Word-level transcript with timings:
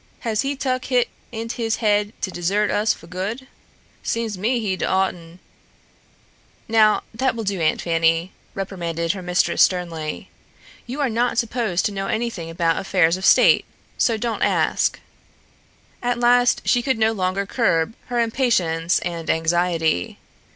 "Has 0.21 0.41
he 0.41 0.55
tuck 0.55 0.85
hit 0.85 1.09
int' 1.31 1.51
his 1.57 1.75
haid 1.75 2.11
to 2.21 2.31
desert 2.31 2.71
us 2.71 2.91
fo' 2.91 3.05
good? 3.05 3.45
Seems 4.01 4.33
to 4.33 4.39
me 4.39 4.59
he'd 4.59 4.81
oughteh" 4.81 5.37
"Now, 6.67 7.03
that 7.13 7.35
will 7.35 7.43
do, 7.43 7.61
Aunt 7.61 7.83
Fanny," 7.83 8.31
reprimanded 8.55 9.11
her 9.11 9.21
mistress 9.21 9.61
sternly. 9.61 10.31
"You 10.87 11.01
are 11.01 11.07
not 11.07 11.37
supposed 11.37 11.85
to 11.85 11.91
know 11.91 12.07
anything 12.07 12.49
about 12.49 12.77
affairs 12.79 13.15
of 13.15 13.25
state. 13.27 13.63
So 13.99 14.17
don't 14.17 14.41
ask." 14.41 14.99
At 16.01 16.19
last 16.19 16.63
she 16.67 16.81
no 16.81 17.11
longer 17.11 17.45
could 17.45 17.55
curb 17.55 17.93
her 18.07 18.19
impatience 18.19 18.97
and 19.01 19.29
anxiety. 19.29 20.17